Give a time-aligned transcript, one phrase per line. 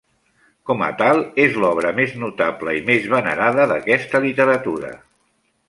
[0.69, 4.93] Com a tal, és l'obra més notable i més venerada d'aquesta literatura.